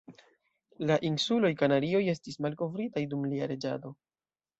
La 0.91 0.95
Insuloj 1.09 1.51
Kanarioj 1.59 2.01
estis 2.13 2.39
malkovritaj 2.45 3.05
dum 3.13 3.29
lia 3.35 3.51
reĝado. 3.53 3.93